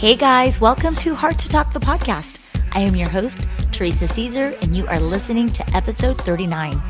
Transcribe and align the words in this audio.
Hey 0.00 0.16
guys, 0.16 0.62
welcome 0.62 0.94
to 0.94 1.14
Heart 1.14 1.38
to 1.40 1.48
Talk, 1.50 1.74
the 1.74 1.78
podcast. 1.78 2.38
I 2.72 2.80
am 2.80 2.96
your 2.96 3.10
host, 3.10 3.44
Teresa 3.70 4.08
Caesar, 4.08 4.56
and 4.62 4.74
you 4.74 4.86
are 4.86 4.98
listening 4.98 5.52
to 5.52 5.76
episode 5.76 6.18
39. 6.22 6.80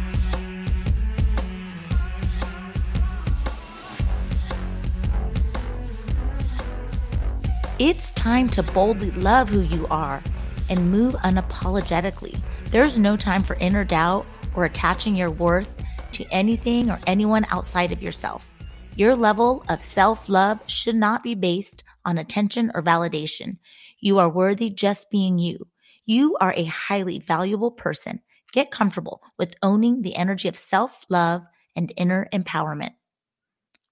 It's 7.81 8.13
time 8.13 8.49
to 8.51 8.63
boldly 8.63 9.11
love 9.11 9.49
who 9.49 9.63
you 9.63 9.89
are 9.89 10.23
and 10.69 10.93
move 10.93 11.15
unapologetically. 11.15 12.41
There's 12.67 12.97
no 12.97 13.17
time 13.17 13.43
for 13.43 13.55
inner 13.55 13.83
doubt 13.83 14.25
or 14.55 14.67
attaching 14.67 15.17
your 15.17 15.33
worth 15.33 15.83
to 16.13 16.25
anything 16.31 16.93
or 16.93 17.01
anyone 17.09 17.45
outside 17.51 17.91
of 17.91 18.05
yourself. 18.05 18.49
Your 18.95 19.17
level 19.17 19.65
of 19.69 19.83
self 19.83 20.29
love 20.29 20.61
should 20.69 20.95
not 20.95 21.25
be 21.25 21.35
based 21.35 21.83
on 22.05 22.19
attention 22.19 22.71
or 22.75 22.83
validation. 22.83 23.59
You 24.01 24.19
are 24.19 24.29
worthy 24.29 24.71
just 24.71 25.11
being 25.11 25.39
you. 25.39 25.67
You 26.07 26.37
are 26.41 26.55
a 26.57 26.65
highly 26.65 27.19
valuable 27.19 27.71
person. 27.71 28.21
Get 28.53 28.71
comfortable 28.71 29.23
with 29.39 29.55
owning 29.63 30.03
the 30.03 30.17
energy 30.17 30.49
of 30.49 30.57
self 30.57 31.05
love 31.09 31.43
and 31.77 31.93
inner 31.97 32.29
empowerment. 32.33 32.95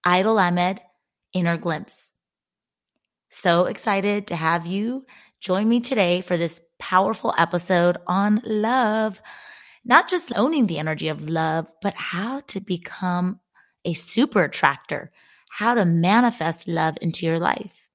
Idil 0.04 0.40
Ahmed, 0.40 0.80
Inner 1.32 1.56
Glimpse. 1.56 2.14
So 3.28 3.66
excited 3.66 4.28
to 4.28 4.36
have 4.36 4.66
you 4.66 5.04
join 5.40 5.68
me 5.68 5.80
today 5.80 6.22
for 6.22 6.36
this 6.36 6.60
powerful 6.78 7.34
episode 7.36 7.98
on 8.06 8.40
love. 8.44 9.20
Not 9.84 10.08
just 10.08 10.32
owning 10.34 10.66
the 10.66 10.78
energy 10.78 11.08
of 11.08 11.28
love, 11.28 11.70
but 11.82 11.94
how 11.94 12.40
to 12.48 12.60
become 12.60 13.40
a 13.84 13.92
super 13.92 14.44
attractor, 14.44 15.12
how 15.50 15.74
to 15.74 15.84
manifest 15.84 16.68
love 16.68 16.96
into 17.00 17.26
your 17.26 17.38
life. 17.38 17.87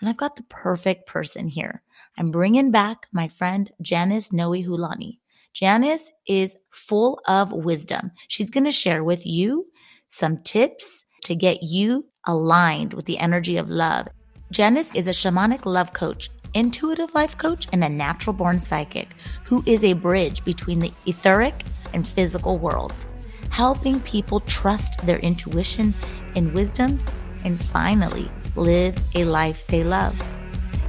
And 0.00 0.08
I've 0.08 0.16
got 0.16 0.36
the 0.36 0.42
perfect 0.44 1.06
person 1.06 1.48
here. 1.48 1.82
I'm 2.18 2.30
bringing 2.30 2.70
back 2.70 3.06
my 3.12 3.28
friend 3.28 3.70
Janice 3.82 4.30
Noehulani. 4.30 5.18
Janice 5.52 6.10
is 6.26 6.56
full 6.70 7.20
of 7.26 7.52
wisdom. 7.52 8.12
She's 8.28 8.50
going 8.50 8.64
to 8.64 8.72
share 8.72 9.04
with 9.04 9.26
you 9.26 9.66
some 10.06 10.38
tips 10.38 11.04
to 11.24 11.34
get 11.34 11.62
you 11.62 12.06
aligned 12.26 12.94
with 12.94 13.04
the 13.04 13.18
energy 13.18 13.56
of 13.56 13.68
love. 13.68 14.08
Janice 14.50 14.94
is 14.94 15.06
a 15.06 15.10
shamanic 15.10 15.66
love 15.66 15.92
coach, 15.92 16.30
intuitive 16.54 17.14
life 17.14 17.36
coach, 17.36 17.66
and 17.72 17.84
a 17.84 17.88
natural 17.88 18.32
born 18.32 18.60
psychic 18.60 19.08
who 19.44 19.62
is 19.66 19.84
a 19.84 19.92
bridge 19.92 20.44
between 20.44 20.78
the 20.78 20.92
etheric 21.06 21.62
and 21.92 22.06
physical 22.06 22.58
worlds, 22.58 23.06
helping 23.50 24.00
people 24.00 24.40
trust 24.40 25.04
their 25.06 25.18
intuition 25.18 25.92
and 26.34 26.52
wisdoms 26.52 27.06
and 27.44 27.62
finally 27.66 28.30
live 28.56 28.98
a 29.14 29.24
life 29.24 29.66
they 29.66 29.84
love. 29.84 30.20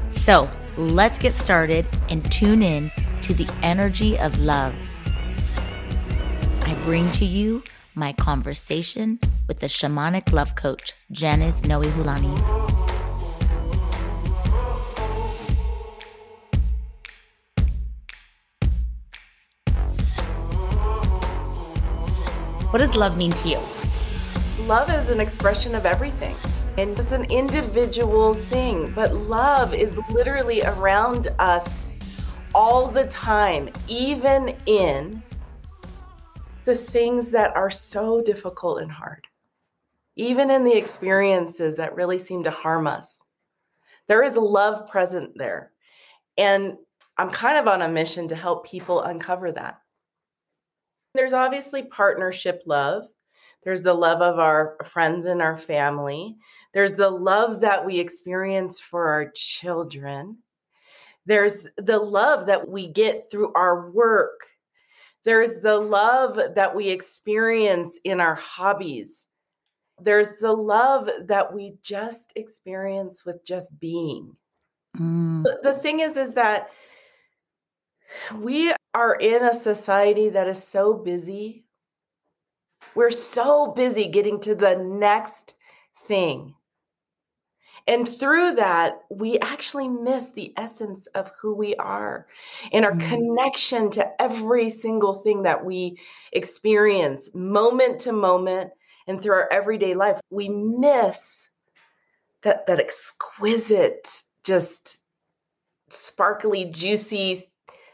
So 0.10 0.50
let's 0.78 1.18
get 1.20 1.34
started 1.34 1.86
and 2.10 2.30
tune 2.32 2.64
in 2.64 2.92
to 3.24 3.34
the 3.34 3.50
energy 3.62 4.18
of 4.20 4.38
love. 4.40 4.74
I 6.66 6.74
bring 6.86 7.12
to 7.14 7.26
you 7.26 7.64
my 7.96 8.14
conversation 8.14 9.20
with 9.48 9.60
the 9.60 9.68
shamanic 9.68 10.32
love 10.32 10.56
coach, 10.56 10.94
Janice 11.12 11.62
Noehulani. 11.64 12.38
What 22.72 22.80
does 22.80 22.96
love 22.96 23.18
mean 23.18 23.34
to 23.34 23.50
you? 23.50 23.60
Love 24.66 24.90
is 24.90 25.10
an 25.10 25.20
expression 25.20 25.76
of 25.76 25.86
everything. 25.86 26.36
And 26.78 26.98
it's 26.98 27.12
an 27.12 27.26
individual 27.26 28.34
thing, 28.34 28.92
but 28.94 29.14
love 29.14 29.74
is 29.74 30.00
literally 30.10 30.62
around 30.64 31.28
us 31.38 31.88
all 32.56 32.88
the 32.88 33.08
time, 33.08 33.70
even 33.88 34.56
in 34.66 35.22
the 36.64 36.76
things 36.76 37.32
that 37.32 37.56
are 37.56 37.70
so 37.70 38.22
difficult 38.22 38.82
and 38.82 38.92
hard, 38.92 39.28
even 40.16 40.50
in 40.50 40.64
the 40.64 40.76
experiences 40.76 41.76
that 41.76 41.96
really 41.96 42.18
seem 42.18 42.44
to 42.44 42.52
harm 42.52 42.88
us. 42.88 43.22
There 44.08 44.24
is 44.24 44.38
love 44.38 44.88
present 44.88 45.38
there. 45.38 45.72
And 46.38 46.78
I'm 47.18 47.30
kind 47.30 47.58
of 47.58 47.68
on 47.68 47.82
a 47.82 47.90
mission 47.90 48.28
to 48.30 48.36
help 48.36 48.66
people 48.66 49.02
uncover 49.02 49.52
that. 49.52 49.80
There's 51.14 51.34
obviously 51.34 51.84
partnership 51.84 52.64
love. 52.66 53.08
There's 53.64 53.82
the 53.84 53.94
love 53.94 54.22
of 54.22 54.40
our 54.40 54.78
friends 54.86 55.26
and 55.26 55.42
our 55.42 55.58
family. 55.58 56.38
There's 56.74 56.94
the 56.94 57.10
love 57.10 57.62
that 57.62 57.86
we 57.86 58.00
experience 58.00 58.80
for 58.80 59.10
our 59.10 59.32
children. 59.36 60.38
There's 61.26 61.68
the 61.78 62.00
love 62.00 62.46
that 62.48 62.68
we 62.68 62.88
get 62.88 63.30
through 63.30 63.54
our 63.54 63.92
work. 63.92 64.48
There's 65.24 65.60
the 65.60 65.78
love 65.78 66.40
that 66.56 66.76
we 66.76 66.90
experience 66.90 68.00
in 68.04 68.20
our 68.20 68.36
hobbies. 68.36 69.28
There's 70.02 70.38
the 70.38 70.54
love 70.54 71.10
that 71.26 71.54
we 71.54 71.76
just 71.84 72.34
experience 72.36 73.24
with 73.24 73.46
just 73.46 73.78
being. 73.80 74.36
Mm. 74.98 75.46
The 75.62 75.74
thing 75.76 76.00
is, 76.00 76.18
is 76.18 76.34
that 76.34 76.72
we 78.36 78.74
are 78.94 79.16
in 79.16 79.44
a 79.44 79.54
society 79.54 80.30
that 80.30 80.48
is 80.48 80.64
so 80.64 80.94
busy. 80.94 81.66
We're 82.96 83.12
so 83.12 83.72
busy 83.72 84.08
getting 84.08 84.40
to 84.42 84.56
the 84.56 84.76
next 84.78 85.54
thing. 86.08 86.56
And 87.88 88.08
through 88.08 88.56
that, 88.56 89.04
we 89.10 89.40
actually 89.40 89.88
miss 89.88 90.32
the 90.32 90.54
essence 90.58 91.08
of 91.08 91.32
who 91.42 91.54
we 91.54 91.76
are 91.76 92.28
and 92.72 92.86
our 92.86 92.94
mm. 92.94 93.10
connection 93.10 93.90
to 93.92 94.22
every 94.22 94.70
single 94.70 95.14
thing 95.14 95.44
that 95.44 95.66
we 95.66 95.98
experience 96.32 97.30
moment 97.34 98.00
to 98.02 98.12
moment 98.12 98.72
and 99.08 99.22
through 99.22 99.34
our 99.34 99.50
everyday 99.52 99.94
life. 99.94 100.20
We 100.30 100.50
miss 100.50 101.50
that, 102.44 102.68
that 102.68 102.80
exquisite, 102.80 104.24
just 104.44 105.00
sparkly, 105.90 106.66
juicy 106.66 107.48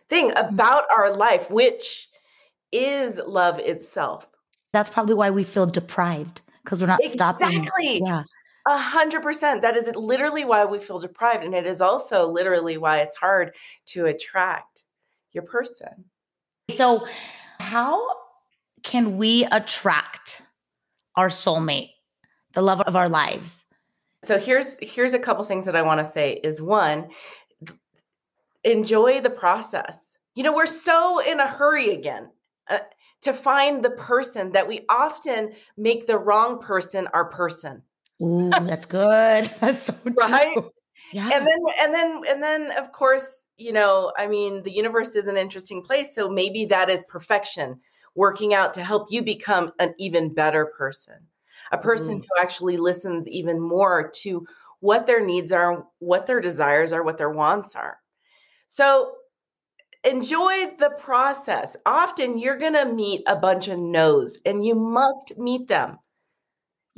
thing 0.10 0.32
mm. 0.32 0.50
about 0.50 0.84
our 0.96 1.14
life, 1.14 1.50
which 1.50 2.08
is 2.72 3.20
love 3.26 3.60
itself. 3.60 4.28
That's 4.74 4.90
probably 4.90 5.16
why 5.16 5.30
we 5.30 5.44
feel 5.44 5.66
deprived 5.66 6.42
because 6.64 6.82
we're 6.82 6.88
not 6.88 7.00
exactly. 7.02 7.46
stopping. 7.46 7.60
Exactly. 7.60 8.02
Yeah. 8.04 8.24
A 8.68 8.78
hundred 8.78 9.24
percent. 9.24 9.62
That 9.62 9.78
is 9.78 9.90
literally 9.96 10.44
why 10.44 10.66
we 10.66 10.80
feel 10.80 11.00
deprived. 11.00 11.44
And 11.44 11.56
it 11.56 11.66
is 11.66 11.80
also 11.80 12.28
literally 12.28 12.78
why 12.78 13.00
it's 13.00 13.16
hard 13.16 13.56
to 13.88 14.06
attract 14.06 14.84
your 15.32 15.44
person. 15.44 16.06
So, 16.76 17.08
how 17.60 18.06
can 18.84 19.18
we 19.18 19.46
attract 19.52 20.42
our 21.16 21.30
soulmate, 21.30 21.92
the 22.54 22.62
love 22.62 22.82
of 22.82 22.96
our 22.96 23.08
lives? 23.08 23.66
So 24.24 24.38
here's 24.38 24.78
here's 24.82 25.14
a 25.14 25.20
couple 25.20 25.44
things 25.46 25.66
that 25.66 25.76
I 25.76 25.82
want 25.82 26.06
to 26.06 26.12
say 26.12 26.40
is 26.44 26.62
one, 26.62 27.10
enjoy 28.66 29.22
the 29.22 29.30
process. 29.30 30.18
You 30.36 30.44
know, 30.44 30.54
we're 30.54 30.66
so 30.66 31.20
in 31.20 31.40
a 31.40 31.48
hurry 31.48 31.92
again 31.94 32.30
uh, 32.70 32.80
to 33.22 33.34
find 33.34 33.84
the 33.84 33.92
person 33.92 34.52
that 34.52 34.68
we 34.68 34.86
often 34.90 35.54
make 35.78 36.08
the 36.08 36.18
wrong 36.18 36.60
person 36.60 37.08
our 37.14 37.26
person. 37.26 37.84
Ooh, 38.22 38.50
that's 38.50 38.86
good. 38.86 39.52
That's 39.62 39.84
so 39.84 39.96
right. 40.20 40.54
True. 40.54 40.72
Yeah. 41.14 41.30
And 41.34 41.48
then 41.48 41.60
and 41.82 41.94
then 41.94 42.22
and 42.28 42.44
then 42.44 42.72
of 42.72 42.92
course, 42.92 43.48
you 43.58 43.72
know, 43.72 44.12
I 44.18 44.28
mean, 44.28 44.64
the 44.64 44.74
universe 44.74 45.16
is 45.16 45.28
an 45.28 45.38
interesting 45.38 45.82
place, 45.82 46.14
so 46.14 46.28
maybe 46.28 46.66
that 46.66 46.90
is 46.90 47.04
perfection 47.08 47.80
working 48.18 48.54
out 48.54 48.74
to 48.74 48.84
help 48.84 49.08
you 49.12 49.22
become 49.22 49.72
an 49.80 49.94
even 50.00 50.34
better 50.34 50.66
person. 50.66 51.16
A 51.72 51.78
person 51.78 52.20
mm. 52.20 52.22
who 52.22 52.42
actually 52.42 52.78
listens 52.78 53.30
even 53.30 53.60
more 53.60 54.10
to 54.22 54.46
what 54.80 55.06
their 55.06 55.24
needs 55.24 55.52
are, 55.52 55.86
what 56.00 56.26
their 56.26 56.42
desires 56.42 56.92
are, 56.92 57.04
what 57.04 57.18
their 57.18 57.30
wants 57.30 57.76
are. 57.76 57.98
So 58.68 59.12
enjoy 60.04 60.72
the 60.80 60.92
process. 60.98 61.76
Often 61.86 62.40
you're 62.40 62.58
going 62.58 62.74
to 62.74 62.92
meet 62.92 63.22
a 63.28 63.36
bunch 63.36 63.68
of 63.68 63.78
no's 63.80 64.40
and 64.46 64.66
you 64.66 64.74
must 64.74 65.38
meet 65.38 65.68
them. 65.68 66.00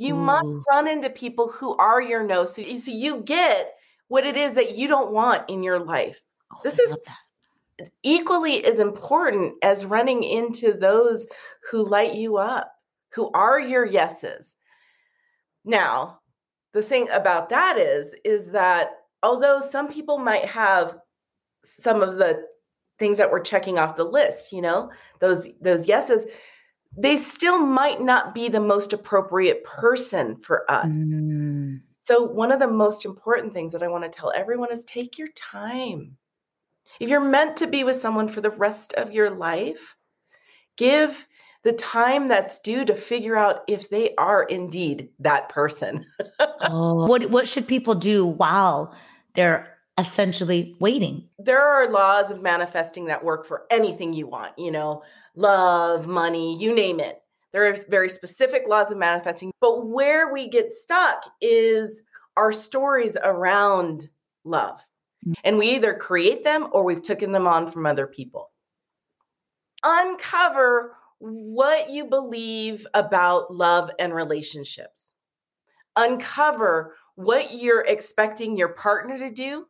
You 0.00 0.14
mm. 0.14 0.20
must 0.20 0.50
run 0.70 0.88
into 0.88 1.10
people 1.10 1.48
who 1.48 1.76
are 1.76 2.00
your 2.00 2.22
no. 2.22 2.46
So, 2.46 2.62
so 2.78 2.90
you 2.90 3.20
get 3.20 3.74
what 4.08 4.24
it 4.24 4.34
is 4.34 4.54
that 4.54 4.74
you 4.74 4.88
don't 4.88 5.12
want 5.12 5.50
in 5.50 5.62
your 5.62 5.78
life. 5.78 6.18
Oh, 6.50 6.58
this 6.64 6.78
is 6.78 7.02
equally 8.02 8.64
as 8.64 8.78
important 8.80 9.56
as 9.62 9.84
running 9.84 10.22
into 10.24 10.72
those 10.72 11.26
who 11.70 11.86
light 11.86 12.14
you 12.14 12.38
up, 12.38 12.72
who 13.12 13.30
are 13.32 13.60
your 13.60 13.84
yeses. 13.84 14.54
Now, 15.66 16.20
the 16.72 16.80
thing 16.82 17.10
about 17.10 17.50
that 17.50 17.76
is 17.76 18.14
is 18.24 18.52
that 18.52 18.92
although 19.22 19.60
some 19.60 19.88
people 19.88 20.16
might 20.16 20.46
have 20.46 20.96
some 21.62 22.02
of 22.02 22.16
the 22.16 22.46
things 22.98 23.18
that 23.18 23.30
we're 23.30 23.40
checking 23.40 23.78
off 23.78 23.96
the 23.96 24.04
list, 24.04 24.50
you 24.50 24.62
know, 24.62 24.90
those 25.18 25.46
those 25.60 25.86
yeses, 25.86 26.24
they 26.96 27.16
still 27.16 27.58
might 27.58 28.00
not 28.00 28.34
be 28.34 28.48
the 28.48 28.60
most 28.60 28.92
appropriate 28.92 29.64
person 29.64 30.36
for 30.36 30.70
us. 30.70 30.92
Mm. 30.92 31.80
So, 31.96 32.22
one 32.22 32.50
of 32.50 32.58
the 32.58 32.66
most 32.66 33.04
important 33.04 33.52
things 33.52 33.72
that 33.72 33.82
I 33.82 33.88
want 33.88 34.04
to 34.04 34.10
tell 34.10 34.32
everyone 34.34 34.72
is 34.72 34.84
take 34.84 35.18
your 35.18 35.28
time. 35.28 36.16
If 36.98 37.08
you're 37.08 37.20
meant 37.20 37.56
to 37.58 37.66
be 37.66 37.84
with 37.84 37.96
someone 37.96 38.28
for 38.28 38.40
the 38.40 38.50
rest 38.50 38.92
of 38.94 39.12
your 39.12 39.30
life, 39.30 39.96
give 40.76 41.26
the 41.62 41.72
time 41.72 42.28
that's 42.28 42.58
due 42.58 42.84
to 42.84 42.94
figure 42.94 43.36
out 43.36 43.60
if 43.68 43.90
they 43.90 44.14
are 44.16 44.42
indeed 44.42 45.10
that 45.18 45.48
person. 45.48 46.04
oh, 46.62 47.06
what 47.06 47.30
what 47.30 47.46
should 47.46 47.68
people 47.68 47.94
do 47.94 48.26
while 48.26 48.94
they're 49.34 49.76
essentially 49.98 50.74
waiting? 50.80 51.28
There 51.38 51.60
are 51.60 51.90
laws 51.90 52.30
of 52.30 52.42
manifesting 52.42 53.06
that 53.06 53.24
work 53.24 53.46
for 53.46 53.64
anything 53.70 54.12
you 54.12 54.26
want, 54.26 54.58
you 54.58 54.70
know, 54.70 55.02
love, 55.34 56.06
money, 56.06 56.56
you 56.58 56.74
name 56.74 57.00
it. 57.00 57.22
There 57.52 57.66
are 57.66 57.76
very 57.88 58.08
specific 58.08 58.68
laws 58.68 58.90
of 58.90 58.98
manifesting, 58.98 59.52
but 59.60 59.86
where 59.86 60.32
we 60.32 60.48
get 60.48 60.70
stuck 60.70 61.24
is 61.40 62.02
our 62.36 62.52
stories 62.52 63.16
around 63.22 64.08
love. 64.44 64.80
Mm. 65.26 65.34
And 65.44 65.58
we 65.58 65.70
either 65.70 65.94
create 65.94 66.44
them 66.44 66.68
or 66.72 66.84
we've 66.84 67.02
taken 67.02 67.32
them 67.32 67.46
on 67.46 67.70
from 67.70 67.86
other 67.86 68.06
people. 68.06 68.50
Uncover 69.84 70.96
what 71.18 71.90
you 71.90 72.06
believe 72.06 72.86
about 72.94 73.52
love 73.52 73.90
and 73.98 74.14
relationships. 74.14 75.12
Uncover 75.96 76.94
what 77.16 77.52
you're 77.52 77.84
expecting 77.84 78.56
your 78.56 78.70
partner 78.70 79.18
to 79.18 79.30
do 79.30 79.66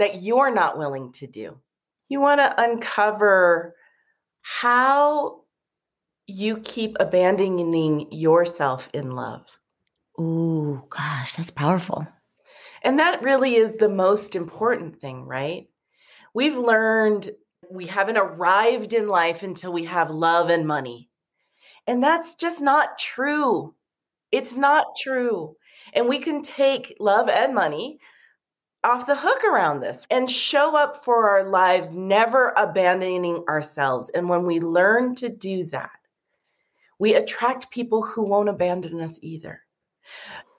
that 0.00 0.22
you're 0.22 0.52
not 0.52 0.78
willing 0.78 1.12
to 1.12 1.26
do. 1.26 1.58
You 2.08 2.20
want 2.20 2.40
to 2.40 2.60
uncover 2.60 3.76
how 4.40 5.42
you 6.26 6.56
keep 6.58 6.96
abandoning 6.98 8.10
yourself 8.10 8.88
in 8.94 9.12
love. 9.12 9.58
Ooh, 10.18 10.82
gosh, 10.88 11.34
that's 11.34 11.50
powerful. 11.50 12.06
And 12.82 12.98
that 12.98 13.22
really 13.22 13.56
is 13.56 13.76
the 13.76 13.90
most 13.90 14.34
important 14.34 15.00
thing, 15.00 15.26
right? 15.26 15.68
We've 16.32 16.56
learned 16.56 17.32
we 17.70 17.86
haven't 17.86 18.16
arrived 18.16 18.94
in 18.94 19.06
life 19.06 19.42
until 19.42 19.72
we 19.72 19.84
have 19.84 20.10
love 20.10 20.48
and 20.48 20.66
money. 20.66 21.10
And 21.86 22.02
that's 22.02 22.36
just 22.36 22.62
not 22.62 22.98
true. 22.98 23.74
It's 24.32 24.56
not 24.56 24.86
true. 25.00 25.56
And 25.92 26.08
we 26.08 26.20
can 26.20 26.40
take 26.40 26.96
love 26.98 27.28
and 27.28 27.54
money 27.54 27.98
off 28.82 29.06
the 29.06 29.16
hook 29.16 29.44
around 29.44 29.80
this 29.80 30.06
and 30.10 30.30
show 30.30 30.76
up 30.76 31.04
for 31.04 31.28
our 31.30 31.48
lives, 31.48 31.96
never 31.96 32.54
abandoning 32.56 33.44
ourselves. 33.48 34.10
And 34.10 34.28
when 34.28 34.44
we 34.44 34.60
learn 34.60 35.14
to 35.16 35.28
do 35.28 35.64
that, 35.66 35.90
we 36.98 37.14
attract 37.14 37.70
people 37.70 38.02
who 38.02 38.22
won't 38.22 38.48
abandon 38.48 39.00
us 39.00 39.18
either. 39.22 39.62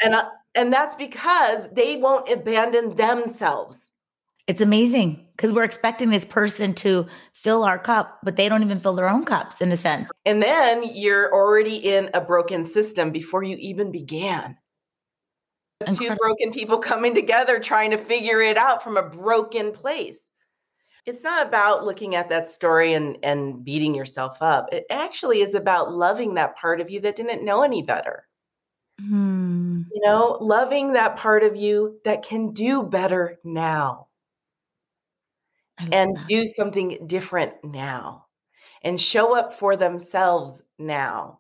And 0.04 0.16
uh, 0.16 0.30
and 0.54 0.74
that's 0.74 0.96
because 0.96 1.68
they 1.72 1.96
won't 1.96 2.30
abandon 2.30 2.96
themselves. 2.96 3.92
It's 4.48 4.60
amazing 4.60 5.28
because 5.36 5.54
we're 5.54 5.64
expecting 5.64 6.10
this 6.10 6.26
person 6.26 6.74
to 6.76 7.08
fill 7.34 7.64
our 7.64 7.80
cup, 7.80 8.20
but 8.24 8.36
they 8.36 8.50
don't 8.50 8.64
even 8.64 8.80
fill 8.80 8.96
their 8.96 9.08
own 9.08 9.24
cups 9.24 9.62
in 9.62 9.72
a 9.72 9.78
sense. 9.78 10.10
And 10.26 10.42
then 10.42 10.84
you're 10.94 11.34
already 11.34 11.78
in 11.78 12.10
a 12.14 12.20
broken 12.20 12.66
system 12.66 13.12
before 13.12 13.44
you 13.44 13.56
even 13.58 13.92
began. 13.92 14.58
Incredible. 15.88 16.16
Two 16.16 16.16
broken 16.16 16.52
people 16.52 16.78
coming 16.78 17.14
together 17.14 17.60
trying 17.60 17.92
to 17.92 17.98
figure 17.98 18.42
it 18.42 18.58
out 18.58 18.84
from 18.84 18.98
a 18.98 19.10
broken 19.10 19.72
place 19.72 20.32
it's 21.06 21.24
not 21.24 21.48
about 21.48 21.84
looking 21.84 22.16
at 22.16 22.30
that 22.30 22.50
story 22.50 22.94
and 22.94 23.18
and 23.24 23.64
beating 23.64 23.96
yourself 23.96 24.38
up 24.42 24.68
it 24.72 24.86
actually 24.90 25.42
is 25.42 25.56
about 25.56 25.94
loving 25.94 26.36
that 26.36 26.56
part 26.56 26.80
of 26.80 26.90
you 26.90 27.00
that 27.02 27.16
didn't 27.16 27.46
know 27.46 27.64
any 27.64 27.82
better 27.82 28.28
hmm. 29.00 29.82
you 29.92 30.02
know 30.04 30.38
loving 30.42 30.94
that 30.94 31.18
part 31.18 31.44
of 31.44 31.56
you 31.56 32.00
that 32.04 32.24
can 32.24 32.54
do 32.54 32.84
better 32.84 33.40
now 33.44 34.08
and 35.92 36.16
that. 36.16 36.28
do 36.28 36.46
something 36.46 37.00
different 37.08 37.54
now 37.64 38.26
and 38.84 39.02
show 39.02 39.36
up 39.38 39.54
for 39.54 39.76
themselves 39.76 40.62
now 40.78 41.40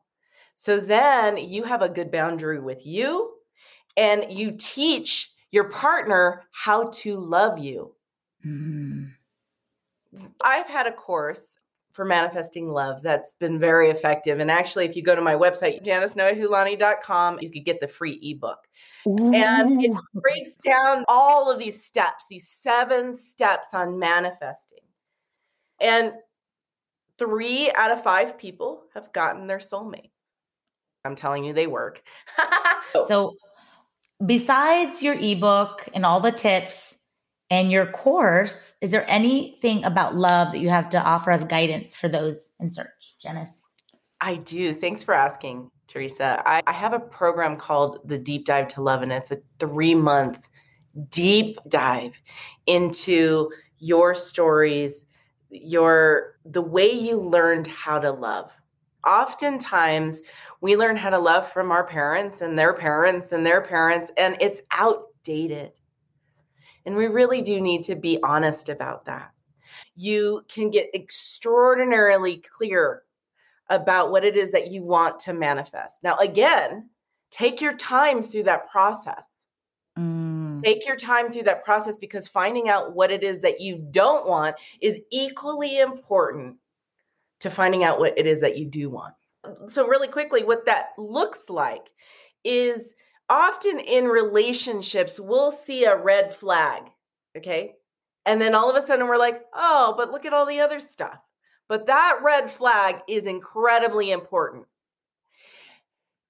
so 0.55 0.79
then 0.79 1.38
you 1.38 1.63
have 1.63 1.81
a 1.81 1.89
good 1.89 2.11
boundary 2.11 2.59
with 2.59 2.85
you 2.85 3.31
and 3.97 4.31
you 4.31 4.51
teach 4.51 5.31
your 5.49 5.69
partner 5.69 6.43
how 6.51 6.89
to 6.89 7.17
love 7.17 7.59
you 7.59 7.93
mm. 8.45 9.11
I've 10.43 10.67
had 10.67 10.88
a 10.88 10.91
course 10.91 11.57
for 11.93 12.05
manifesting 12.05 12.69
love 12.69 13.01
that's 13.01 13.33
been 13.35 13.59
very 13.59 13.89
effective. 13.89 14.39
And 14.39 14.49
actually, 14.49 14.85
if 14.85 14.95
you 14.95 15.03
go 15.03 15.15
to 15.15 15.21
my 15.21 15.35
website, 15.35 15.83
janicenoehulani.com, 15.83 17.39
you 17.41 17.51
could 17.51 17.65
get 17.65 17.79
the 17.79 17.88
free 17.88 18.19
ebook. 18.21 18.59
Ooh. 19.07 19.33
And 19.33 19.83
it 19.83 19.91
breaks 20.13 20.55
down 20.57 21.03
all 21.07 21.51
of 21.51 21.59
these 21.59 21.83
steps, 21.83 22.25
these 22.29 22.47
seven 22.47 23.13
steps 23.15 23.73
on 23.73 23.99
manifesting. 23.99 24.79
And 25.81 26.13
three 27.17 27.71
out 27.75 27.91
of 27.91 28.03
five 28.03 28.38
people 28.38 28.83
have 28.93 29.11
gotten 29.11 29.47
their 29.47 29.59
soulmates. 29.59 30.09
I'm 31.03 31.15
telling 31.15 31.43
you, 31.43 31.53
they 31.53 31.67
work. 31.67 32.03
so, 32.93 33.35
besides 34.25 35.01
your 35.01 35.15
ebook 35.15 35.88
and 35.94 36.06
all 36.06 36.19
the 36.19 36.31
tips, 36.31 36.91
and 37.51 37.69
your 37.69 37.85
course, 37.85 38.73
is 38.79 38.91
there 38.91 39.06
anything 39.09 39.83
about 39.83 40.15
love 40.15 40.53
that 40.53 40.59
you 40.59 40.69
have 40.69 40.89
to 40.91 41.01
offer 41.01 41.31
as 41.31 41.44
guidance 41.44 41.97
for 41.97 42.07
those 42.07 42.50
in 42.62 42.73
search, 42.73 43.18
Janice? 43.21 43.62
I 44.21 44.35
do. 44.35 44.73
Thanks 44.73 45.03
for 45.03 45.13
asking, 45.13 45.69
Teresa. 45.88 46.41
I, 46.45 46.62
I 46.65 46.71
have 46.71 46.94
a 46.94 47.00
program 47.00 47.57
called 47.57 48.00
the 48.06 48.18
Deep 48.18 48.45
Dive 48.45 48.69
to 48.69 48.81
Love, 48.81 49.01
and 49.01 49.12
it's 49.12 49.31
a 49.31 49.39
three 49.59 49.95
month 49.95 50.47
deep 51.09 51.57
dive 51.67 52.13
into 52.67 53.51
your 53.79 54.15
stories, 54.15 55.06
your 55.50 56.35
the 56.45 56.62
way 56.62 56.89
you 56.89 57.17
learned 57.17 57.67
how 57.67 58.00
to 58.00 58.12
love. 58.12 58.51
Oftentimes, 59.06 60.21
we 60.62 60.75
learn 60.75 60.95
how 60.95 61.09
to 61.09 61.19
love 61.19 61.51
from 61.51 61.71
our 61.71 61.83
parents 61.83 62.42
and 62.42 62.57
their 62.57 62.74
parents 62.74 63.31
and 63.31 63.45
their 63.45 63.62
parents, 63.62 64.12
and 64.18 64.38
it's 64.39 64.62
outdated. 64.71 65.71
And 66.86 66.95
we 66.95 67.07
really 67.07 67.42
do 67.42 67.62
need 67.62 67.83
to 67.83 67.95
be 67.95 68.19
honest 68.24 68.69
about 68.69 69.06
that. 69.06 69.31
You 69.95 70.44
can 70.48 70.69
get 70.69 70.89
extraordinarily 70.94 72.38
clear 72.38 73.03
about 73.69 74.12
what 74.12 74.25
it 74.25 74.36
is 74.36 74.51
that 74.51 74.69
you 74.69 74.83
want 74.83 75.19
to 75.19 75.33
manifest. 75.33 76.03
Now, 76.03 76.18
again, 76.18 76.89
take 77.30 77.62
your 77.62 77.75
time 77.77 78.21
through 78.21 78.43
that 78.43 78.70
process. 78.70 79.25
Mm. 79.98 80.62
Take 80.63 80.86
your 80.86 80.96
time 80.96 81.29
through 81.29 81.43
that 81.43 81.63
process 81.63 81.96
because 81.98 82.27
finding 82.27 82.70
out 82.70 82.93
what 82.93 83.12
it 83.12 83.24
is 83.24 83.39
that 83.41 83.62
you 83.62 83.77
don't 83.91 84.27
want 84.27 84.55
is 84.81 85.00
equally 85.12 85.79
important 85.79 86.58
to 87.41 87.50
finding 87.50 87.83
out 87.83 88.00
what 88.00 88.17
it 88.17 88.25
is 88.25 88.41
that 88.41 88.57
you 88.57 88.65
do 88.65 88.89
want. 88.89 89.13
So, 89.67 89.88
really 89.88 90.07
quickly, 90.07 90.43
what 90.43 90.65
that 90.65 90.89
looks 90.98 91.50
like 91.50 91.89
is 92.43 92.95
often 93.29 93.79
in 93.79 94.05
relationships, 94.05 95.19
we'll 95.19 95.51
see 95.51 95.86
a 95.86 95.98
red 95.98 96.33
flag. 96.33 96.83
Okay. 97.38 97.74
And 98.25 98.39
then 98.39 98.53
all 98.53 98.69
of 98.69 98.75
a 98.75 98.86
sudden 98.86 99.07
we're 99.07 99.17
like, 99.17 99.41
oh, 99.53 99.95
but 99.98 100.12
look 100.12 100.25
at 100.25 100.33
all 100.33 100.45
the 100.45 100.60
other 100.60 100.79
stuff. 100.79 101.17
But 101.67 101.88
that 101.88 102.19
red 102.21 102.51
flag 102.51 102.98
is 103.07 103.25
incredibly 103.25 104.12
important. 104.12 104.65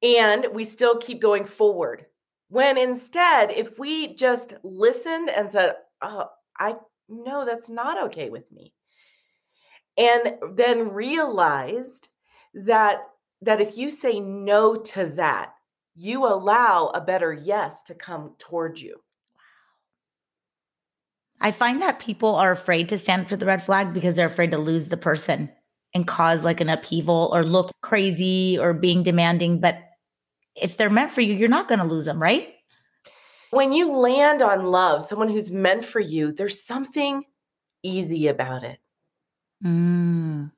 And 0.01 0.47
we 0.53 0.63
still 0.63 0.97
keep 0.97 1.19
going 1.19 1.43
forward. 1.43 2.05
When 2.49 2.77
instead, 2.77 3.51
if 3.51 3.77
we 3.77 4.15
just 4.15 4.53
listened 4.63 5.29
and 5.29 5.49
said, 5.49 5.73
oh, 6.01 6.27
I 6.57 6.75
know 7.09 7.45
that's 7.45 7.69
not 7.69 8.01
okay 8.05 8.29
with 8.29 8.49
me. 8.51 8.73
And 10.01 10.57
then 10.57 10.89
realized 10.89 12.07
that 12.55 13.01
that 13.43 13.61
if 13.61 13.77
you 13.77 13.91
say 13.91 14.19
no 14.19 14.75
to 14.75 15.05
that, 15.15 15.53
you 15.95 16.25
allow 16.25 16.87
a 16.87 17.01
better 17.01 17.33
yes 17.33 17.83
to 17.83 17.93
come 17.93 18.33
toward 18.39 18.79
you. 18.79 18.95
Wow. 19.35 19.41
I 21.41 21.51
find 21.51 21.81
that 21.81 21.99
people 21.99 22.35
are 22.35 22.51
afraid 22.51 22.89
to 22.89 22.97
stand 22.97 23.23
up 23.23 23.27
to 23.29 23.37
the 23.37 23.45
red 23.45 23.63
flag 23.63 23.93
because 23.93 24.15
they're 24.15 24.27
afraid 24.27 24.51
to 24.51 24.57
lose 24.57 24.85
the 24.85 24.97
person 24.97 25.51
and 25.93 26.07
cause 26.07 26.43
like 26.43 26.61
an 26.61 26.69
upheaval 26.69 27.29
or 27.33 27.43
look 27.43 27.71
crazy 27.81 28.57
or 28.57 28.73
being 28.73 29.03
demanding. 29.03 29.59
But 29.59 29.77
if 30.55 30.77
they're 30.77 30.89
meant 30.89 31.11
for 31.11 31.21
you, 31.21 31.33
you're 31.33 31.47
not 31.47 31.67
going 31.67 31.79
to 31.79 31.85
lose 31.85 32.05
them, 32.05 32.21
right? 32.21 32.55
When 33.51 33.73
you 33.73 33.91
land 33.91 34.41
on 34.41 34.71
love, 34.71 35.03
someone 35.03 35.29
who's 35.29 35.51
meant 35.51 35.85
for 35.85 35.99
you, 35.99 36.31
there's 36.31 36.63
something 36.63 37.25
easy 37.83 38.27
about 38.27 38.63
it. 38.63 38.79
Mm. 39.63 40.51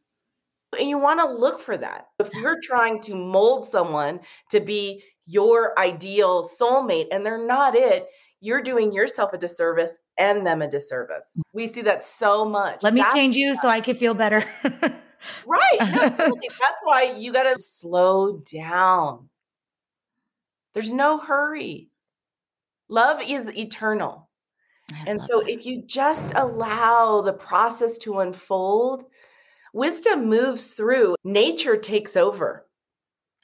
And 0.79 0.89
you 0.89 0.98
want 0.98 1.19
to 1.19 1.31
look 1.31 1.60
for 1.60 1.77
that. 1.77 2.07
If 2.19 2.33
you're 2.33 2.60
trying 2.62 3.01
to 3.03 3.15
mold 3.15 3.67
someone 3.67 4.22
to 4.50 4.60
be 4.60 5.03
your 5.25 5.77
ideal 5.79 6.43
soulmate 6.43 7.07
and 7.12 7.25
they're 7.25 7.45
not 7.45 7.75
it, 7.75 8.07
you're 8.41 8.62
doing 8.62 8.91
yourself 8.91 9.33
a 9.33 9.38
disservice 9.38 10.00
and 10.17 10.45
them 10.45 10.62
a 10.62 10.69
disservice. 10.69 11.29
Mm. 11.38 11.41
We 11.53 11.67
see 11.67 11.81
that 11.83 12.03
so 12.03 12.43
much. 12.43 12.83
Let 12.83 12.93
me 12.93 13.01
That's 13.01 13.13
change 13.13 13.36
you 13.36 13.55
so 13.55 13.69
I 13.69 13.81
can 13.81 13.95
feel 13.95 14.13
better. 14.13 14.43
right. 15.45 15.77
That's 15.79 16.83
why 16.83 17.13
you 17.17 17.31
got 17.31 17.43
to 17.43 17.62
slow 17.62 18.41
down. 18.51 19.29
There's 20.74 20.91
no 20.91 21.19
hurry. 21.19 21.89
Love 22.89 23.22
is 23.25 23.51
eternal. 23.55 24.29
And 25.07 25.21
so 25.21 25.41
that. 25.41 25.49
if 25.49 25.65
you 25.65 25.83
just 25.85 26.31
allow 26.35 27.21
the 27.21 27.33
process 27.33 27.97
to 27.99 28.19
unfold, 28.19 29.05
wisdom 29.73 30.29
moves 30.29 30.67
through, 30.67 31.15
nature 31.23 31.77
takes 31.77 32.15
over. 32.15 32.65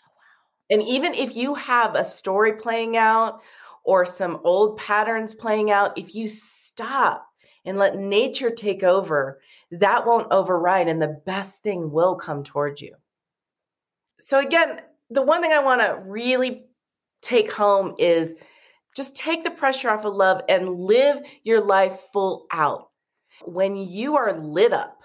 Oh, 0.01 0.08
and 0.69 0.84
even 0.84 1.13
if 1.13 1.36
you 1.36 1.55
have 1.55 1.96
a 1.96 2.05
story 2.05 2.53
playing 2.53 2.98
out 2.98 3.41
or 3.84 4.05
some 4.05 4.39
old 4.43 4.77
patterns 4.77 5.34
playing 5.34 5.72
out, 5.72 5.98
if 5.98 6.13
you 6.15 6.27
stop 6.27 7.25
and 7.65 7.77
let 7.77 7.98
nature 7.98 8.50
take 8.50 8.84
over, 8.84 9.41
that 9.72 10.05
won't 10.05 10.31
override 10.31 10.88
and 10.88 11.01
the 11.01 11.22
best 11.25 11.62
thing 11.62 11.91
will 11.91 12.15
come 12.15 12.43
towards 12.43 12.81
you. 12.81 12.96
So, 14.19 14.39
again, 14.39 14.81
the 15.10 15.22
one 15.22 15.41
thing 15.41 15.51
I 15.51 15.63
want 15.63 15.81
to 15.81 16.00
really 16.05 16.65
take 17.22 17.51
home 17.51 17.96
is 17.98 18.34
just 18.96 19.15
take 19.15 19.43
the 19.43 19.51
pressure 19.51 19.89
off 19.89 20.05
of 20.05 20.15
love 20.15 20.41
and 20.50 20.79
live 20.79 21.19
your 21.43 21.62
life 21.62 22.00
full 22.12 22.46
out. 22.51 22.89
When 23.43 23.75
you 23.75 24.17
are 24.17 24.34
lit 24.34 24.74
up 24.74 25.01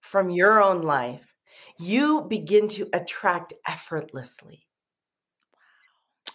from 0.00 0.30
your 0.30 0.62
own 0.62 0.82
life, 0.82 1.34
you 1.78 2.22
begin 2.22 2.68
to 2.68 2.88
attract 2.92 3.52
effortlessly. 3.66 4.64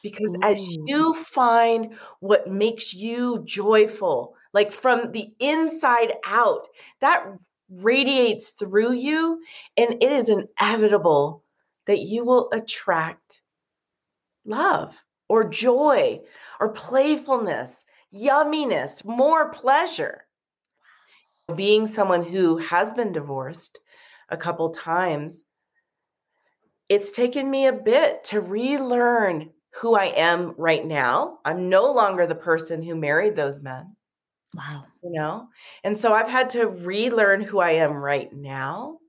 Because 0.01 0.35
as 0.43 0.59
you 0.61 1.13
find 1.13 1.95
what 2.19 2.51
makes 2.51 2.93
you 2.93 3.43
joyful, 3.45 4.35
like 4.53 4.71
from 4.71 5.13
the 5.13 5.29
inside 5.39 6.13
out, 6.27 6.67
that 6.99 7.25
radiates 7.69 8.49
through 8.49 8.93
you, 8.93 9.41
and 9.77 9.93
it 10.03 10.11
is 10.11 10.29
inevitable 10.29 11.43
that 11.85 12.01
you 12.01 12.25
will 12.25 12.49
attract 12.51 13.41
love 14.45 15.01
or 15.29 15.49
joy 15.49 16.19
or 16.59 16.69
playfulness, 16.69 17.85
yumminess, 18.13 19.03
more 19.05 19.49
pleasure. 19.51 20.25
Being 21.55 21.87
someone 21.87 22.23
who 22.23 22.57
has 22.57 22.93
been 22.93 23.11
divorced 23.11 23.79
a 24.29 24.37
couple 24.37 24.69
times, 24.71 25.43
it's 26.89 27.11
taken 27.11 27.49
me 27.49 27.67
a 27.67 27.73
bit 27.73 28.23
to 28.25 28.41
relearn 28.41 29.49
who 29.81 29.95
I 29.95 30.05
am 30.05 30.53
right 30.57 30.85
now. 30.85 31.39
I'm 31.43 31.69
no 31.69 31.91
longer 31.91 32.27
the 32.27 32.35
person 32.35 32.81
who 32.83 32.95
married 32.95 33.35
those 33.35 33.63
men. 33.63 33.95
Wow. 34.55 34.85
You 35.03 35.11
know? 35.11 35.47
And 35.83 35.97
so 35.97 36.13
I've 36.13 36.29
had 36.29 36.51
to 36.51 36.67
relearn 36.67 37.41
who 37.41 37.59
I 37.59 37.71
am 37.71 37.93
right 37.93 38.31
now 38.31 38.99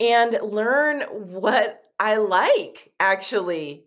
and 0.00 0.38
learn 0.42 1.02
what 1.02 1.80
I 1.98 2.16
like 2.16 2.92
actually. 2.98 3.84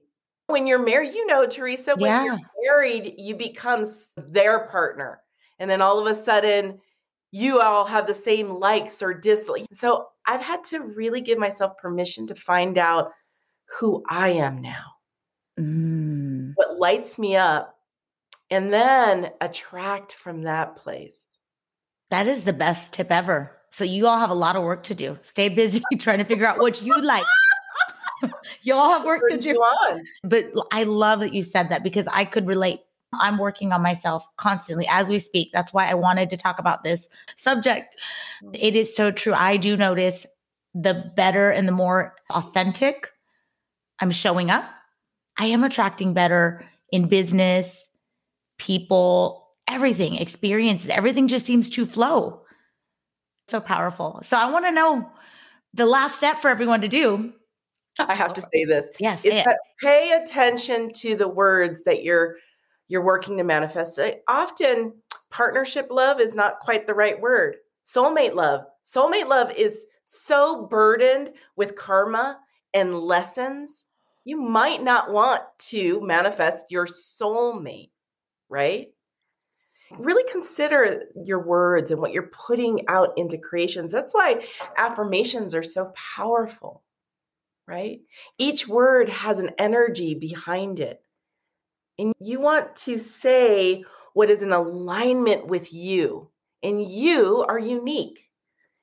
When 0.51 0.67
you're 0.67 0.83
married, 0.83 1.13
you 1.13 1.25
know, 1.25 1.45
Teresa, 1.45 1.95
when 1.95 2.09
yeah. 2.09 2.23
you're 2.25 2.39
married, 2.63 3.15
you 3.17 3.35
become 3.35 3.85
their 4.17 4.67
partner. 4.67 5.21
And 5.59 5.69
then 5.69 5.81
all 5.81 5.99
of 5.99 6.07
a 6.07 6.15
sudden, 6.15 6.79
you 7.31 7.61
all 7.61 7.85
have 7.85 8.07
the 8.07 8.13
same 8.13 8.49
likes 8.49 9.01
or 9.01 9.13
dislikes. 9.13 9.79
So 9.79 10.07
I've 10.27 10.41
had 10.41 10.63
to 10.65 10.81
really 10.81 11.21
give 11.21 11.37
myself 11.37 11.77
permission 11.77 12.27
to 12.27 12.35
find 12.35 12.77
out 12.77 13.11
who 13.79 14.03
I 14.09 14.29
am 14.29 14.61
now. 14.61 14.83
Mm. 15.59 16.53
What 16.55 16.77
lights 16.77 17.17
me 17.17 17.35
up 17.35 17.77
and 18.49 18.71
then 18.71 19.31
attract 19.39 20.13
from 20.13 20.43
that 20.43 20.75
place. 20.75 21.29
That 22.09 22.27
is 22.27 22.43
the 22.43 22.53
best 22.53 22.93
tip 22.93 23.09
ever. 23.09 23.51
So 23.71 23.85
you 23.85 24.05
all 24.07 24.19
have 24.19 24.29
a 24.29 24.35
lot 24.35 24.57
of 24.57 24.63
work 24.63 24.83
to 24.83 24.95
do. 24.95 25.17
Stay 25.23 25.47
busy 25.47 25.81
trying 25.97 26.17
to 26.19 26.25
figure 26.25 26.45
out 26.45 26.59
what 26.59 26.81
you 26.81 27.01
like. 27.01 27.23
you 28.61 28.73
all 28.73 28.91
have 28.91 29.05
work 29.05 29.21
to 29.29 29.37
do. 29.37 29.61
But 30.23 30.51
I 30.71 30.83
love 30.83 31.19
that 31.21 31.33
you 31.33 31.41
said 31.41 31.69
that 31.69 31.83
because 31.83 32.07
I 32.07 32.25
could 32.25 32.47
relate. 32.47 32.81
I'm 33.13 33.37
working 33.37 33.73
on 33.73 33.81
myself 33.81 34.25
constantly 34.37 34.87
as 34.89 35.09
we 35.09 35.19
speak. 35.19 35.49
That's 35.53 35.73
why 35.73 35.87
I 35.87 35.95
wanted 35.95 36.29
to 36.29 36.37
talk 36.37 36.59
about 36.59 36.83
this 36.83 37.09
subject. 37.35 37.97
Mm. 38.43 38.57
It 38.59 38.75
is 38.75 38.95
so 38.95 39.11
true. 39.11 39.33
I 39.33 39.57
do 39.57 39.75
notice 39.75 40.25
the 40.73 41.11
better 41.15 41.49
and 41.49 41.67
the 41.67 41.73
more 41.73 42.15
authentic 42.29 43.11
I'm 43.99 44.11
showing 44.11 44.49
up, 44.49 44.65
I 45.37 45.45
am 45.45 45.63
attracting 45.63 46.13
better 46.13 46.65
in 46.91 47.07
business, 47.07 47.91
people, 48.57 49.49
everything, 49.67 50.15
experiences, 50.15 50.89
everything 50.89 51.27
just 51.27 51.45
seems 51.45 51.69
to 51.71 51.85
flow. 51.85 52.41
So 53.47 53.59
powerful. 53.59 54.21
So 54.23 54.37
I 54.37 54.49
want 54.49 54.65
to 54.65 54.71
know 54.71 55.09
the 55.73 55.85
last 55.85 56.15
step 56.17 56.39
for 56.39 56.49
everyone 56.49 56.81
to 56.81 56.87
do. 56.87 57.33
I 57.99 58.15
have 58.15 58.33
to 58.33 58.41
say 58.41 58.65
this. 58.65 58.89
Yes. 58.99 59.23
Is 59.23 59.33
that 59.43 59.59
pay 59.79 60.11
attention 60.11 60.91
to 60.93 61.15
the 61.15 61.27
words 61.27 61.83
that 61.83 62.03
you're 62.03 62.37
you're 62.87 63.05
working 63.05 63.37
to 63.37 63.43
manifest. 63.43 63.99
Often 64.27 64.93
partnership 65.29 65.87
love 65.89 66.19
is 66.19 66.35
not 66.35 66.59
quite 66.59 66.87
the 66.87 66.93
right 66.93 67.19
word. 67.19 67.55
Soulmate 67.85 68.35
love. 68.35 68.65
Soulmate 68.83 69.27
love 69.27 69.51
is 69.51 69.85
so 70.03 70.67
burdened 70.69 71.31
with 71.55 71.75
karma 71.75 72.39
and 72.73 72.99
lessons. 72.99 73.85
You 74.25 74.41
might 74.41 74.83
not 74.83 75.11
want 75.11 75.41
to 75.69 76.01
manifest 76.01 76.65
your 76.69 76.85
soulmate 76.85 77.91
right? 78.51 78.89
Really 79.97 80.29
consider 80.31 81.05
your 81.25 81.43
words 81.43 81.89
and 81.89 81.99
what 81.99 82.13
you're 82.13 82.29
putting 82.31 82.87
out 82.87 83.13
into 83.17 83.37
creations. 83.37 83.91
That's 83.91 84.13
why 84.13 84.45
affirmations 84.77 85.55
are 85.55 85.63
so 85.63 85.91
powerful, 85.95 86.83
right? 87.71 88.01
Each 88.37 88.67
word 88.67 89.07
has 89.07 89.39
an 89.39 89.51
energy 89.57 90.13
behind 90.13 90.79
it. 90.79 91.01
And 91.97 92.13
you 92.19 92.41
want 92.41 92.75
to 92.77 92.99
say 92.99 93.85
what 94.13 94.29
is 94.29 94.43
in 94.43 94.51
alignment 94.51 95.47
with 95.47 95.73
you. 95.73 96.29
And 96.61 96.85
you 96.85 97.45
are 97.47 97.57
unique. 97.57 98.29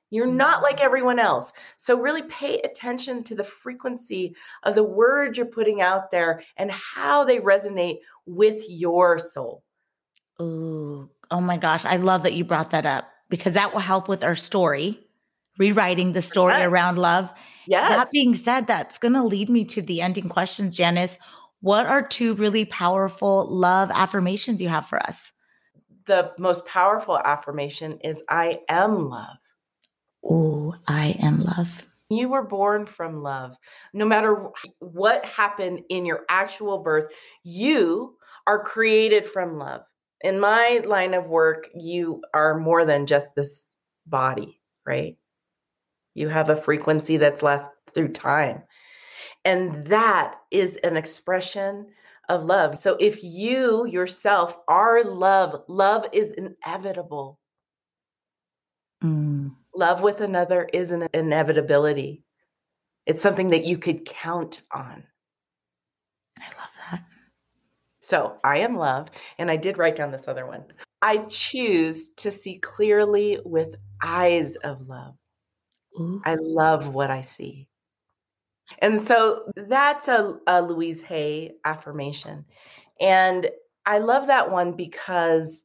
You're 0.09 0.25
not 0.25 0.63
like 0.63 0.77
mm-hmm. 0.77 0.85
everyone 0.85 1.19
else. 1.19 1.53
So, 1.77 1.99
really 1.99 2.23
pay 2.23 2.59
attention 2.61 3.23
to 3.25 3.35
the 3.35 3.43
frequency 3.43 4.35
of 4.63 4.73
the 4.73 4.83
words 4.83 5.37
you're 5.37 5.45
putting 5.45 5.81
out 5.81 6.09
there 6.09 6.43
and 6.57 6.71
how 6.71 7.23
they 7.25 7.37
resonate 7.37 7.99
with 8.25 8.63
your 8.67 9.19
soul. 9.19 9.63
Ooh, 10.41 11.09
oh 11.29 11.41
my 11.41 11.57
gosh. 11.57 11.85
I 11.85 11.97
love 11.97 12.23
that 12.23 12.33
you 12.33 12.43
brought 12.43 12.71
that 12.71 12.87
up 12.87 13.07
because 13.29 13.53
that 13.53 13.71
will 13.71 13.81
help 13.81 14.07
with 14.07 14.23
our 14.23 14.35
story, 14.35 14.99
rewriting 15.59 16.13
the 16.13 16.21
story 16.21 16.53
right. 16.53 16.63
around 16.65 16.97
love. 16.97 17.31
Yes. 17.67 17.95
That 17.95 18.11
being 18.11 18.33
said, 18.33 18.65
that's 18.65 18.97
going 18.97 19.13
to 19.13 19.23
lead 19.23 19.49
me 19.49 19.63
to 19.65 19.81
the 19.81 20.01
ending 20.01 20.29
questions, 20.29 20.75
Janice. 20.75 21.19
What 21.61 21.85
are 21.85 22.07
two 22.07 22.33
really 22.35 22.65
powerful 22.65 23.45
love 23.45 23.91
affirmations 23.93 24.61
you 24.61 24.69
have 24.69 24.87
for 24.87 24.99
us? 25.03 25.31
The 26.07 26.31
most 26.39 26.65
powerful 26.65 27.19
affirmation 27.19 27.99
is 28.03 28.23
I 28.29 28.61
am 28.69 29.09
love. 29.09 29.37
Oh, 30.23 30.73
I 30.87 31.17
am 31.21 31.43
love. 31.43 31.67
You 32.09 32.29
were 32.29 32.47
born 32.47 32.87
from 32.87 33.21
love. 33.21 33.55
No 33.93 34.05
matter 34.05 34.47
what 34.79 35.25
happened 35.25 35.81
in 35.89 36.05
your 36.05 36.21
actual 36.27 36.79
birth, 36.79 37.05
you 37.43 38.15
are 38.47 38.63
created 38.63 39.27
from 39.27 39.59
love. 39.59 39.81
In 40.21 40.39
my 40.39 40.81
line 40.85 41.13
of 41.13 41.27
work, 41.27 41.69
you 41.75 42.21
are 42.33 42.57
more 42.57 42.83
than 42.85 43.05
just 43.05 43.35
this 43.35 43.71
body, 44.07 44.59
right? 44.85 45.17
You 46.13 46.29
have 46.29 46.49
a 46.49 46.55
frequency 46.55 47.17
that's 47.17 47.43
less 47.43 47.65
through 47.93 48.09
time. 48.09 48.63
And 49.45 49.85
that 49.87 50.35
is 50.51 50.77
an 50.77 50.97
expression 50.97 51.87
of 52.27 52.45
love. 52.45 52.77
So 52.77 52.97
if 52.99 53.23
you 53.23 53.85
yourself 53.87 54.57
are 54.67 55.03
love, 55.03 55.63
love 55.67 56.05
is 56.13 56.33
inevitable. 56.33 57.39
Mm 59.03 59.51
love 59.79 60.03
with 60.03 60.21
another 60.21 60.69
is 60.73 60.91
an 60.91 61.07
inevitability. 61.13 62.23
It's 63.05 63.21
something 63.21 63.49
that 63.49 63.65
you 63.65 63.77
could 63.77 64.05
count 64.05 64.61
on. 64.71 65.03
I 66.37 66.47
love 66.57 66.69
that. 66.91 67.03
So 68.01 68.37
I 68.43 68.59
am 68.59 68.75
love. 68.75 69.07
And 69.37 69.49
I 69.49 69.55
did 69.55 69.77
write 69.77 69.95
down 69.95 70.11
this 70.11 70.27
other 70.27 70.45
one. 70.45 70.65
I 71.01 71.19
choose 71.29 72.09
to 72.17 72.29
see 72.29 72.59
clearly 72.59 73.39
with 73.45 73.75
eyes 74.03 74.57
of 74.57 74.87
love. 74.87 75.15
Ooh. 75.97 76.21
I 76.25 76.35
love 76.35 76.93
what 76.93 77.09
I 77.09 77.21
see. 77.21 77.67
And 78.79 78.99
so 78.99 79.51
that's 79.55 80.07
a, 80.07 80.37
a 80.45 80.61
Louise 80.61 81.01
Hay 81.01 81.53
affirmation. 81.65 82.45
And 82.99 83.49
I 83.85 83.99
love 83.99 84.27
that 84.27 84.51
one 84.51 84.73
because 84.73 85.63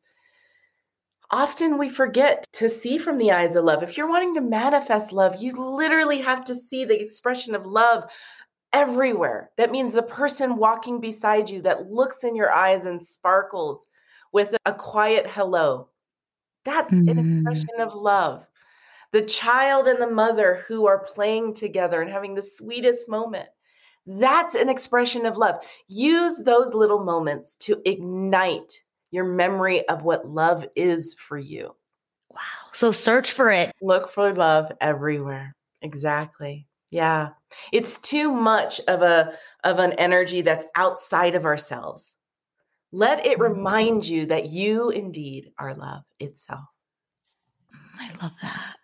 often 1.31 1.79
we 1.79 1.89
forget 1.89 2.47
to 2.55 2.69
see 2.69 2.97
from 2.97 3.19
the 3.19 3.33
eyes 3.33 3.57
of 3.57 3.65
love. 3.65 3.83
If 3.83 3.97
you're 3.97 4.09
wanting 4.09 4.35
to 4.37 4.41
manifest 4.41 5.13
love, 5.13 5.43
you 5.43 5.53
literally 5.53 6.21
have 6.23 6.45
to 6.45 6.55
see 6.55 6.85
the 6.85 7.01
expression 7.01 7.55
of 7.55 7.67
love 7.67 8.05
everywhere. 8.73 9.51
That 9.57 9.71
means 9.71 9.95
the 9.95 10.03
person 10.03 10.57
walking 10.57 11.01
beside 11.01 11.51
you 11.51 11.61
that 11.63 11.91
looks 11.91 12.25
in 12.25 12.35
your 12.35 12.53
eyes 12.53 12.87
and 12.87 13.01
sparkles 13.01 13.89
with 14.33 14.57
a 14.65 14.73
quiet 14.73 15.27
hello. 15.29 15.89
That's 16.65 16.93
mm. 16.93 17.11
an 17.11 17.19
expression 17.19 17.81
of 17.81 17.95
love. 17.95 18.47
The 19.15 19.23
child 19.23 19.87
and 19.87 20.03
the 20.03 20.11
mother 20.11 20.65
who 20.67 20.89
are 20.89 20.99
playing 20.99 21.55
together 21.55 22.03
and 22.03 22.11
having 22.11 22.35
the 22.35 22.43
sweetest 22.43 23.09
moment. 23.09 23.49
That's 24.07 24.57
an 24.57 24.69
expression 24.69 25.25
of 25.25 25.37
love. 25.37 25.65
Use 25.87 26.39
those 26.39 26.75
little 26.75 27.05
moments 27.05 27.55
to 27.61 27.81
ignite 27.89 28.83
your 29.13 29.25
memory 29.25 29.89
of 29.89 30.03
what 30.03 30.29
love 30.29 30.67
is 30.75 31.15
for 31.15 31.39
you. 31.39 31.77
Wow. 32.31 32.41
So 32.73 32.91
search 32.91 33.31
for 33.31 33.53
it. 33.53 33.71
Look 33.81 34.11
for 34.11 34.35
love 34.35 34.73
everywhere. 34.81 35.55
Exactly. 35.81 36.67
Yeah. 36.91 37.29
It's 37.73 37.99
too 37.99 38.33
much 38.33 38.81
of 38.89 39.03
a 39.03 39.39
of 39.63 39.79
an 39.79 39.93
energy 39.93 40.43
that's 40.43 40.67
outside 40.75 41.37
of 41.37 41.45
ourselves. 41.45 42.17
Let 42.91 43.25
it 43.25 43.39
mm-hmm. 43.39 43.55
remind 43.55 44.09
you 44.09 44.27
that 44.27 44.51
you 44.51 44.91
indeed 44.91 45.53
are 45.57 45.73
love 45.73 46.03
itself. 46.19 46.65
I 48.01 48.11
love 48.21 48.33
that. 48.43 48.75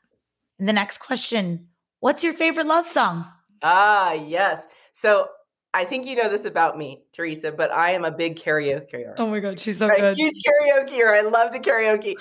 The 0.60 0.74
next 0.74 0.98
question, 0.98 1.68
what's 2.00 2.22
your 2.22 2.34
favorite 2.34 2.66
love 2.66 2.86
song? 2.86 3.24
Ah, 3.62 4.12
yes. 4.12 4.68
So 4.92 5.28
I 5.72 5.86
think 5.86 6.04
you 6.04 6.16
know 6.16 6.28
this 6.28 6.44
about 6.44 6.76
me, 6.76 7.02
Teresa, 7.14 7.50
but 7.50 7.70
I 7.70 7.92
am 7.92 8.04
a 8.04 8.10
big 8.10 8.36
karaoke. 8.36 9.14
Oh 9.16 9.26
my 9.26 9.40
God, 9.40 9.58
she's 9.58 9.78
so 9.78 9.86
right? 9.86 10.00
good. 10.00 10.18
Huge 10.18 10.34
karaoke. 10.44 11.06
I 11.06 11.22
love 11.22 11.52
to 11.52 11.60
karaoke. 11.60 12.14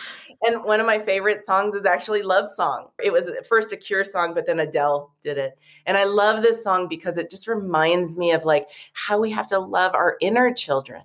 And 0.43 0.63
one 0.63 0.79
of 0.79 0.86
my 0.86 1.00
favorite 1.00 1.43
songs 1.43 1.75
is 1.75 1.86
actually 1.86 2.22
Love 2.22 2.48
Song. 2.48 2.88
It 3.03 3.12
was 3.12 3.29
first 3.48 3.74
a 3.74 3.77
Cure 3.77 4.05
song, 4.05 4.34
but 4.34 4.46
then 4.46 4.62
Adele 4.62 5.12
did 5.22 5.38
it. 5.38 5.60
And 5.86 5.98
I 5.98 6.05
love 6.05 6.41
this 6.41 6.63
song 6.63 6.88
because 6.88 7.17
it 7.17 7.29
just 7.29 7.46
reminds 7.46 8.15
me 8.15 8.31
of 8.31 8.46
like 8.46 8.69
how 8.93 9.19
we 9.19 9.31
have 9.31 9.48
to 9.48 9.60
love 9.60 9.93
our 9.96 10.15
inner 10.22 10.53
children. 10.53 11.01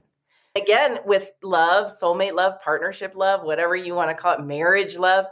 Again, 0.54 0.98
with 1.04 1.32
love, 1.42 1.90
soulmate 1.90 2.34
love, 2.34 2.60
partnership 2.62 3.16
love, 3.16 3.42
whatever 3.42 3.74
you 3.74 3.94
want 3.94 4.10
to 4.10 4.14
call 4.14 4.34
it, 4.34 4.40
marriage 4.40 4.96
love, 4.96 5.24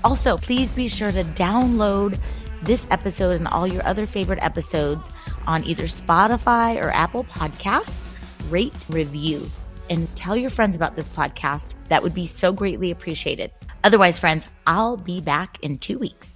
Also, 0.04 0.36
please 0.36 0.70
be 0.70 0.86
sure 0.86 1.10
to 1.10 1.24
download 1.24 2.16
this 2.64 2.86
episode 2.90 3.36
and 3.36 3.48
all 3.48 3.66
your 3.66 3.84
other 3.86 4.06
favorite 4.06 4.42
episodes 4.42 5.10
on 5.46 5.64
either 5.64 5.84
Spotify 5.84 6.82
or 6.82 6.90
Apple 6.90 7.24
Podcasts. 7.24 8.10
Rate, 8.50 8.74
review, 8.88 9.50
and 9.90 10.14
tell 10.16 10.36
your 10.36 10.50
friends 10.50 10.76
about 10.76 10.96
this 10.96 11.08
podcast. 11.08 11.70
That 11.88 12.02
would 12.02 12.14
be 12.14 12.26
so 12.26 12.52
greatly 12.52 12.90
appreciated. 12.90 13.50
Otherwise, 13.84 14.18
friends, 14.18 14.48
I'll 14.66 14.96
be 14.96 15.20
back 15.20 15.58
in 15.62 15.78
two 15.78 15.98
weeks. 15.98 16.33